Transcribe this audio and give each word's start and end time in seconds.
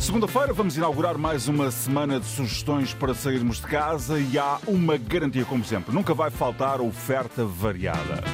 Segunda-feira 0.00 0.54
vamos 0.54 0.78
inaugurar 0.78 1.18
mais 1.18 1.46
uma 1.46 1.70
semana 1.70 2.18
de 2.18 2.24
sugestões 2.24 2.94
para 2.94 3.12
sairmos 3.12 3.58
de 3.58 3.66
casa 3.66 4.18
e 4.18 4.38
há 4.38 4.58
uma 4.66 4.96
garantia, 4.96 5.44
como 5.44 5.62
sempre: 5.62 5.94
nunca 5.94 6.14
vai 6.14 6.30
faltar 6.30 6.80
oferta 6.80 7.44
variada. 7.44 8.24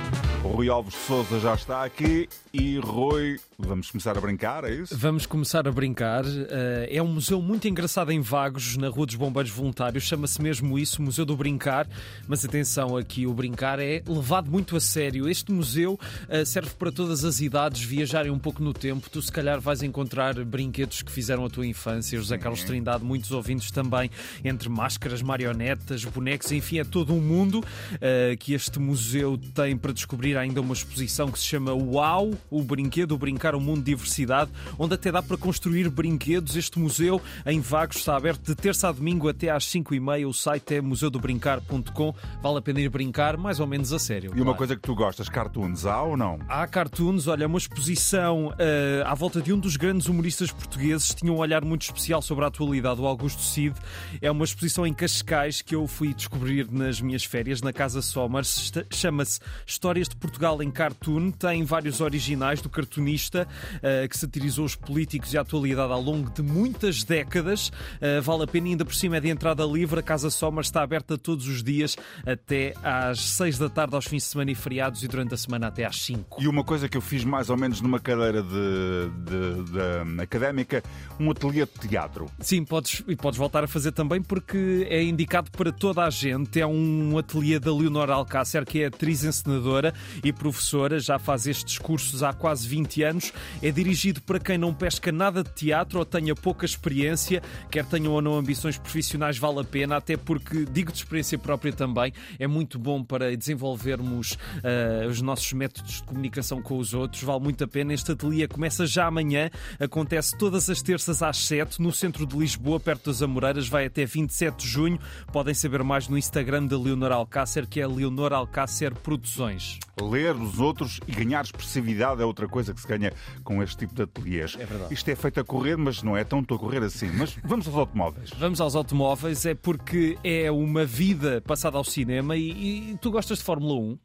O 0.44 0.48
Rui 0.48 0.68
Alves 0.68 0.94
de 0.94 1.00
Souza 1.00 1.40
já 1.40 1.54
está 1.54 1.84
aqui 1.84 2.28
e 2.52 2.78
Rui, 2.78 3.40
vamos 3.58 3.90
começar 3.90 4.16
a 4.16 4.20
brincar, 4.20 4.64
é 4.64 4.74
isso? 4.74 4.96
Vamos 4.96 5.26
começar 5.26 5.66
a 5.66 5.72
brincar. 5.72 6.24
Eh, 6.26 6.96
é 6.96 7.02
um 7.02 7.08
museu 7.08 7.40
muito 7.40 7.66
engraçado 7.66 8.10
em 8.10 8.20
Vagos, 8.20 8.76
na 8.76 8.88
Rua 8.88 9.06
dos 9.06 9.14
Bombeiros 9.14 9.50
Voluntários. 9.50 10.04
Chama-se 10.04 10.40
mesmo 10.40 10.78
isso, 10.78 11.02
Museu 11.02 11.24
do 11.24 11.36
Brincar. 11.36 11.86
Mas 12.26 12.44
atenção, 12.44 12.96
aqui 12.96 13.26
o 13.26 13.32
brincar 13.32 13.78
é 13.78 14.02
levado 14.06 14.50
muito 14.50 14.76
a 14.76 14.80
sério. 14.80 15.28
Este 15.28 15.50
museu 15.52 15.98
eh, 16.28 16.44
serve 16.44 16.70
para 16.78 16.92
todas 16.92 17.24
as 17.24 17.40
idades 17.40 17.82
viajarem 17.82 18.30
um 18.30 18.38
pouco 18.38 18.62
no 18.62 18.72
tempo. 18.72 19.08
Tu, 19.10 19.22
se 19.22 19.32
calhar, 19.32 19.60
vais 19.60 19.82
encontrar 19.82 20.34
brinquedos 20.44 21.02
que 21.02 21.10
fizeram 21.10 21.44
a 21.44 21.50
tua 21.50 21.66
infância. 21.66 22.18
José 22.18 22.38
Carlos 22.38 22.62
Trindade, 22.64 23.04
muitos 23.04 23.30
ouvintes 23.30 23.70
também, 23.70 24.10
entre 24.44 24.68
máscaras, 24.68 25.22
marionetas, 25.22 26.04
bonecos, 26.04 26.52
enfim, 26.52 26.78
é 26.78 26.84
todo 26.84 27.14
um 27.14 27.20
mundo 27.20 27.60
uh, 27.60 28.36
que 28.38 28.52
este 28.52 28.78
museu 28.78 29.38
tem 29.54 29.76
para 29.76 29.92
descobrir 29.92 30.36
ainda 30.36 30.60
uma 30.60 30.72
exposição 30.72 31.30
que 31.30 31.38
se 31.38 31.44
chama 31.44 31.72
Uau, 31.72 32.32
o 32.50 32.62
brinquedo, 32.62 33.12
o 33.12 33.18
brincar, 33.18 33.45
o 33.54 33.60
mundo 33.60 33.78
de 33.78 33.84
diversidade, 33.84 34.50
onde 34.78 34.94
até 34.94 35.10
dá 35.10 35.22
para 35.22 35.36
construir 35.36 35.88
brinquedos. 35.88 36.56
Este 36.56 36.78
museu 36.78 37.20
em 37.44 37.60
Vagos 37.60 37.96
está 37.96 38.16
aberto 38.16 38.42
de 38.46 38.54
terça 38.54 38.88
a 38.88 38.92
domingo 38.92 39.28
até 39.28 39.50
às 39.50 39.64
5 39.66 39.94
e 39.94 40.00
meia. 40.00 40.28
O 40.28 40.32
site 40.32 40.76
é 40.76 40.80
museudobrincar.com. 40.80 42.14
Vale 42.42 42.58
a 42.58 42.62
pena 42.62 42.80
ir 42.80 42.88
brincar, 42.88 43.36
mais 43.36 43.60
ou 43.60 43.66
menos 43.66 43.92
a 43.92 43.98
sério. 43.98 44.30
E 44.30 44.36
uma 44.36 44.44
claro. 44.44 44.58
coisa 44.58 44.76
que 44.76 44.82
tu 44.82 44.94
gostas, 44.94 45.28
cartoons, 45.28 45.86
há 45.86 46.02
ou 46.02 46.16
não? 46.16 46.38
Há 46.48 46.66
cartoons, 46.66 47.26
olha, 47.26 47.46
uma 47.46 47.58
exposição 47.58 48.48
uh, 48.48 49.06
à 49.06 49.14
volta 49.14 49.40
de 49.40 49.52
um 49.52 49.58
dos 49.58 49.76
grandes 49.76 50.06
humoristas 50.06 50.50
portugueses, 50.50 51.14
tinha 51.14 51.32
um 51.32 51.38
olhar 51.38 51.64
muito 51.64 51.82
especial 51.82 52.22
sobre 52.22 52.44
a 52.44 52.48
atualidade, 52.48 53.00
o 53.00 53.06
Augusto 53.06 53.42
Cid. 53.42 53.74
É 54.22 54.30
uma 54.30 54.44
exposição 54.44 54.86
em 54.86 54.94
Cascais 54.94 55.60
que 55.60 55.74
eu 55.74 55.86
fui 55.86 56.14
descobrir 56.14 56.70
nas 56.70 57.00
minhas 57.00 57.24
férias, 57.24 57.60
na 57.60 57.72
Casa 57.72 58.00
Somers. 58.00 58.72
Chama-se 58.90 59.40
Histórias 59.66 60.08
de 60.08 60.16
Portugal 60.16 60.62
em 60.62 60.70
Cartoon. 60.70 61.30
Tem 61.30 61.64
vários 61.64 62.00
originais 62.00 62.60
do 62.62 62.68
cartunista 62.68 63.35
uh, 63.42 64.08
que 64.08 64.16
satirizou 64.16 64.64
os 64.64 64.74
políticos 64.74 65.32
e 65.32 65.38
a 65.38 65.40
atualidade 65.40 65.92
ao 65.92 66.00
longo 66.00 66.30
de 66.30 66.42
muitas 66.42 67.04
décadas. 67.04 67.68
Uh, 67.68 68.22
vale 68.22 68.44
a 68.44 68.46
pena, 68.46 68.68
ainda 68.68 68.84
por 68.84 68.94
cima 68.94 69.16
é 69.16 69.20
de 69.20 69.28
entrada 69.28 69.64
livre. 69.64 70.00
A 70.00 70.02
Casa 70.02 70.30
Somers 70.30 70.68
está 70.68 70.82
aberta 70.82 71.18
todos 71.18 71.46
os 71.46 71.62
dias 71.62 71.96
até 72.26 72.74
às 72.82 73.20
6 73.20 73.58
da 73.58 73.68
tarde, 73.68 73.94
aos 73.94 74.06
fins 74.06 74.22
de 74.22 74.28
semana 74.28 74.50
e 74.50 74.54
feriados, 74.54 75.02
e 75.02 75.08
durante 75.08 75.34
a 75.34 75.36
semana 75.36 75.68
até 75.68 75.84
às 75.84 76.00
5. 76.02 76.42
E 76.42 76.48
uma 76.48 76.64
coisa 76.64 76.88
que 76.88 76.96
eu 76.96 77.00
fiz 77.00 77.24
mais 77.24 77.50
ou 77.50 77.56
menos 77.56 77.80
numa 77.80 77.98
cadeira 77.98 78.42
de, 78.42 79.10
de, 79.24 79.72
de 79.72 80.22
académica, 80.22 80.82
um 81.18 81.30
ateliê 81.30 81.66
de 81.66 81.88
teatro. 81.88 82.26
Sim, 82.40 82.64
podes, 82.64 83.02
e 83.06 83.16
podes 83.16 83.38
voltar 83.38 83.64
a 83.64 83.68
fazer 83.68 83.92
também 83.92 84.22
porque 84.22 84.86
é 84.90 85.02
indicado 85.02 85.50
para 85.50 85.72
toda 85.72 86.04
a 86.04 86.10
gente. 86.10 86.60
É 86.60 86.66
um 86.66 87.18
ateliê 87.18 87.58
da 87.58 87.74
Leonor 87.74 88.10
Alcácer, 88.10 88.64
que 88.64 88.82
é 88.82 88.86
atriz 88.86 89.24
encenadora 89.24 89.94
e 90.22 90.32
professora, 90.32 90.98
já 90.98 91.18
faz 91.18 91.46
estes 91.46 91.78
cursos 91.78 92.22
há 92.22 92.32
quase 92.32 92.68
20 92.68 93.02
anos. 93.02 93.25
É 93.62 93.70
dirigido 93.70 94.20
para 94.22 94.38
quem 94.38 94.58
não 94.58 94.72
pesca 94.74 95.10
nada 95.10 95.42
de 95.42 95.50
teatro 95.50 95.98
ou 95.98 96.04
tenha 96.04 96.34
pouca 96.34 96.64
experiência, 96.64 97.42
quer 97.70 97.84
tenham 97.84 98.12
ou 98.12 98.22
não 98.22 98.34
ambições 98.34 98.78
profissionais, 98.78 99.38
vale 99.38 99.60
a 99.60 99.64
pena, 99.64 99.96
até 99.96 100.16
porque, 100.16 100.64
digo 100.64 100.92
de 100.92 100.98
experiência 100.98 101.38
própria 101.38 101.72
também, 101.72 102.12
é 102.38 102.46
muito 102.46 102.78
bom 102.78 103.02
para 103.02 103.36
desenvolvermos 103.36 104.32
uh, 104.32 105.08
os 105.08 105.20
nossos 105.20 105.52
métodos 105.52 105.96
de 105.96 106.02
comunicação 106.02 106.60
com 106.60 106.78
os 106.78 106.94
outros, 106.94 107.22
vale 107.22 107.40
muito 107.40 107.62
a 107.62 107.68
pena. 107.68 107.92
Este 107.92 108.12
ateliê 108.12 108.46
começa 108.48 108.86
já 108.86 109.06
amanhã, 109.06 109.50
acontece 109.78 110.36
todas 110.36 110.68
as 110.68 110.82
terças 110.82 111.22
às 111.22 111.38
7 111.38 111.80
no 111.80 111.92
centro 111.92 112.26
de 112.26 112.36
Lisboa, 112.36 112.78
perto 112.80 113.10
das 113.10 113.22
Amoreiras, 113.22 113.68
vai 113.68 113.86
até 113.86 114.04
27 114.04 114.56
de 114.56 114.68
junho. 114.68 114.98
Podem 115.32 115.54
saber 115.54 115.82
mais 115.82 116.08
no 116.08 116.18
Instagram 116.18 116.66
da 116.66 116.78
Leonor 116.78 117.12
Alcácer, 117.12 117.66
que 117.66 117.80
é 117.80 117.86
Leonor 117.86 118.32
Alcácer 118.32 118.94
Produções. 118.94 119.78
Ler 120.00 120.36
os 120.36 120.58
outros 120.60 121.00
e 121.06 121.12
ganhar 121.12 121.42
expressividade 121.42 122.20
é 122.20 122.24
outra 122.24 122.46
coisa 122.46 122.74
que 122.74 122.80
se 122.80 122.86
ganha 122.86 123.12
com 123.42 123.62
este 123.62 123.78
tipo 123.78 123.94
de 123.94 124.02
ateliês. 124.02 124.56
É 124.58 124.64
verdade. 124.64 124.92
Isto 124.92 125.10
é 125.10 125.16
feito 125.16 125.40
a 125.40 125.44
correr, 125.44 125.76
mas 125.76 126.02
não 126.02 126.16
é 126.16 126.24
tão 126.24 126.40
a 126.40 126.58
correr 126.58 126.82
assim. 126.82 127.10
Mas 127.12 127.36
vamos 127.44 127.66
aos 127.66 127.76
automóveis. 127.76 128.30
Vamos 128.38 128.60
aos 128.60 128.74
automóveis, 128.74 129.44
é 129.46 129.54
porque 129.54 130.18
é 130.22 130.50
uma 130.50 130.84
vida 130.84 131.40
passada 131.40 131.76
ao 131.76 131.84
cinema 131.84 132.36
e, 132.36 132.92
e 132.92 132.98
tu 133.00 133.10
gostas 133.10 133.38
de 133.38 133.44
Fórmula 133.44 133.74
1? 133.74 133.98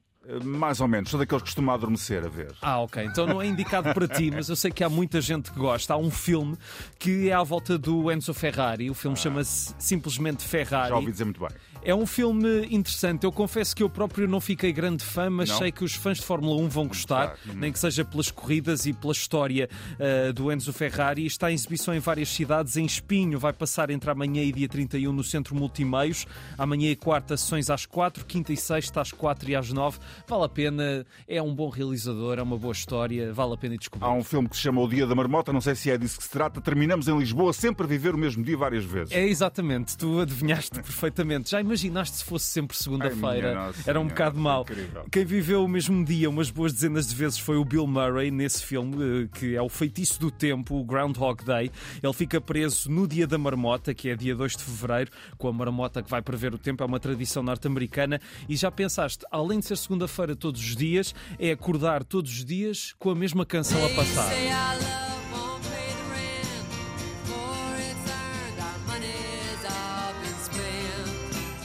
Mais 0.44 0.80
ou 0.80 0.88
menos, 0.88 1.10
sou 1.10 1.20
daqueles 1.20 1.42
que 1.42 1.48
costuma 1.48 1.74
adormecer 1.74 2.24
a 2.24 2.30
ver. 2.30 2.54
Ah, 2.62 2.80
ok. 2.80 3.04
Então 3.04 3.26
não 3.26 3.42
é 3.42 3.48
indicado 3.48 3.92
para 3.92 4.08
ti, 4.08 4.30
mas 4.30 4.50
eu 4.50 4.56
sei 4.56 4.70
que 4.70 4.84
há 4.84 4.90
muita 4.90 5.20
gente 5.20 5.52
que 5.52 5.60
gosta. 5.60 5.96
Há 5.96 5.98
um 5.98 6.12
filme 6.12 6.56
que 7.00 7.30
é 7.30 7.34
à 7.34 7.42
volta 7.42 7.76
do 7.76 8.12
Enzo 8.12 8.32
Ferrari. 8.32 8.90
O 8.90 8.94
filme 8.94 9.18
ah. 9.18 9.22
chama-se 9.22 9.74
simplesmente 9.80 10.44
Ferrari. 10.44 10.90
Já 10.90 10.96
ouvi 10.96 11.12
dizer 11.12 11.26
muito 11.26 11.40
bem. 11.40 11.50
É 11.84 11.96
um 11.96 12.06
filme 12.06 12.68
interessante. 12.70 13.24
Eu 13.24 13.32
confesso 13.32 13.76
que 13.76 13.82
eu 13.82 13.90
próprio 13.90 14.28
não 14.28 14.40
fiquei 14.40 14.72
grande 14.72 15.04
fã, 15.04 15.30
mas 15.30 15.50
não. 15.50 15.58
sei 15.58 15.72
que 15.72 15.84
os 15.84 15.94
fãs 15.94 16.20
de 16.20 16.26
Fórmula 16.26 16.62
1 16.62 16.70
vão 16.70 16.88
gostar, 16.88 17.36
hum. 17.48 17.54
nem 17.56 17.72
que 17.72 17.80
seja 17.80 18.06
pelas 18.06 18.30
corridas 18.30 18.86
e 18.86 18.94
pela 18.94 19.14
história 19.14 19.70
uh, 19.94 20.34
do 20.34 20.52
Enzo 20.52 20.72
Ferrari. 20.72 21.26
Está 21.26 21.52
em 21.52 21.56
exibição 21.56 21.94
em 21.94 22.00
várias 22.00 22.30
cidades. 22.30 22.78
Em 22.78 22.86
Espinho 22.86 23.40
vai 23.40 23.54
passar 23.54 23.90
entre 23.90 24.12
amanhã 24.12 24.44
e 24.44 24.52
dia 24.52 24.68
31 24.68 25.12
no 25.12 25.24
Centro 25.24 25.56
Multimeios. 25.56 26.26
Amanhã 26.58 26.92
e 26.92 26.96
quarta, 26.96 27.36
sessões 27.36 27.70
às 27.70 27.86
4, 27.86 28.26
quinta 28.26 28.54
e 28.54 28.58
sexta 28.58 29.02
às 29.02 29.12
4 29.12 29.50
e 29.50 29.56
às 29.56 29.72
9. 29.72 29.98
Vale 30.28 30.46
a 30.46 30.50
pena, 30.50 31.06
é 31.28 31.42
um 31.42 31.54
bom 31.54 31.70
realizador, 31.70 32.38
é 32.38 32.44
uma 32.44 32.58
boa 32.58 32.74
história, 32.74 33.34
vale 33.34 33.54
a 33.54 33.58
pena 33.58 33.78
descobrir. 33.78 34.08
Há 34.08 34.14
um 34.14 34.24
filme 34.24 34.48
que 34.48 34.56
se 34.56 34.62
chama 34.62 34.82
O 34.82 34.88
Dia 34.88 35.08
da 35.08 35.16
Marmota, 35.16 35.52
não 35.52 35.62
sei 35.62 35.76
se 35.76 35.90
é 35.90 35.98
disso 35.98 36.18
que 36.18 36.24
se 36.24 36.30
trata. 36.30 36.62
Terminamos 36.62 37.08
em 37.08 37.18
Lisboa 37.18 37.54
sempre 37.54 37.86
a 37.86 37.88
viver 37.88 38.14
o 38.14 38.18
mesmo 38.18 38.44
dia 38.44 38.58
várias 38.58 38.86
vezes. 38.86 39.14
É 39.14 39.26
exatamente, 39.26 39.98
tu 39.98 40.20
adivinhaste 40.20 40.76
perfeitamente. 40.82 41.50
Já 41.50 41.62
imaginaste 41.72 42.18
se 42.18 42.24
fosse 42.24 42.46
sempre 42.48 42.78
segunda-feira? 42.78 43.72
Era 43.86 44.00
um 44.00 44.08
bocado 44.08 44.38
mau. 44.38 44.66
Quem 45.10 45.24
viveu 45.24 45.64
o 45.64 45.68
mesmo 45.68 46.04
dia 46.04 46.30
umas 46.30 46.50
boas 46.50 46.74
dezenas 46.74 47.08
de 47.08 47.16
vezes 47.16 47.40
foi 47.40 47.56
o 47.56 47.64
Bill 47.64 47.88
Murray 47.88 48.30
nesse 48.30 48.64
filme, 48.64 49.24
eh, 49.24 49.40
que 49.40 49.56
é 49.56 49.62
o 49.62 49.70
feitiço 49.70 50.20
do 50.20 50.30
tempo, 50.30 50.76
o 50.76 50.84
Groundhog 50.84 51.44
Day. 51.44 51.72
Ele 52.04 52.14
fica 52.14 52.42
preso 52.42 52.92
no 52.92 53.08
dia 53.08 53.26
da 53.26 53.38
marmota, 53.38 53.94
que 53.94 54.10
é 54.10 54.16
dia 54.16 54.36
2 54.36 54.58
de 54.58 54.64
fevereiro, 54.64 55.12
com 55.38 55.48
a 55.48 55.54
marmota 55.54 56.04
que 56.04 56.10
vai 56.10 56.22
prever 56.22 56.54
o 56.54 56.58
tempo, 56.58 56.84
é 56.84 56.86
uma 56.86 57.00
tradição 57.00 57.42
norte-americana. 57.42 58.20
E 58.50 58.56
já 58.56 58.70
pensaste, 58.70 59.26
além 59.32 59.60
de 59.60 59.66
ser 59.66 59.78
segunda-feira 59.78 60.36
todos 60.36 60.60
os 60.60 60.76
dias, 60.76 61.16
é 61.40 61.52
acordar 61.52 62.04
todos 62.04 62.32
os 62.32 62.46
dias 62.46 62.94
com 63.00 63.12
a 63.12 63.16
mesma 63.16 63.46
canção 63.46 63.84
a 63.86 63.90
passar. 63.90 65.01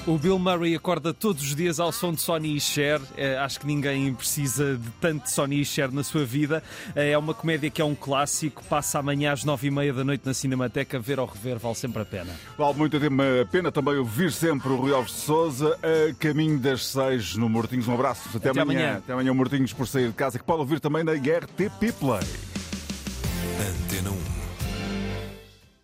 O 0.07 0.17
Bill 0.17 0.39
Murray 0.39 0.77
acorda 0.77 1.13
todos 1.13 1.43
os 1.43 1.57
dias 1.57 1.81
ao 1.81 1.91
som 1.91 2.13
de 2.13 2.21
Sonny 2.21 2.55
e 2.55 2.61
Cher. 2.61 3.01
É, 3.17 3.37
acho 3.39 3.59
que 3.59 3.67
ninguém 3.67 4.15
precisa 4.15 4.77
de 4.77 4.89
tanto 5.01 5.29
Sonny 5.29 5.61
e 5.61 5.65
Cher 5.65 5.91
na 5.91 6.05
sua 6.05 6.25
vida. 6.25 6.63
É, 6.95 7.11
é 7.11 7.19
uma 7.19 7.35
comédia 7.35 7.69
que 7.69 7.83
é 7.83 7.85
um 7.85 7.95
clássico. 7.95 8.63
Passa 8.67 9.01
amanhã 9.01 9.33
às 9.33 9.43
nove 9.43 9.67
e 9.67 9.71
meia 9.71 9.93
da 9.93 10.05
noite 10.05 10.25
na 10.25 10.33
Cinemateca. 10.33 11.01
Ver 11.01 11.19
ou 11.19 11.27
rever 11.27 11.59
vale 11.59 11.75
sempre 11.75 12.03
a 12.03 12.05
pena. 12.05 12.33
Vale 12.57 12.75
muito 12.79 12.97
a 12.97 13.47
pena 13.51 13.73
também 13.73 13.97
ouvir 13.97 14.31
sempre 14.31 14.69
o 14.69 14.77
Rui 14.77 14.95
Alves 14.95 15.13
de 15.13 15.19
Souza 15.23 15.77
a 15.83 16.15
caminho 16.15 16.57
das 16.61 16.87
seis 16.87 17.35
no 17.35 17.49
Mortinhos. 17.49 17.89
Um 17.89 17.95
abraço. 17.95 18.29
Até, 18.29 18.51
Até 18.51 18.61
amanhã. 18.61 18.81
amanhã. 18.81 18.99
Até 18.99 19.13
amanhã, 19.13 19.35
Mortinhos 19.35 19.73
por 19.73 19.89
sair 19.89 20.07
de 20.07 20.15
casa, 20.15 20.39
que 20.39 20.45
pode 20.45 20.61
ouvir 20.61 20.79
também 20.79 21.03
na 21.03 21.15
RTP 21.15 21.93
Play. 21.99 22.56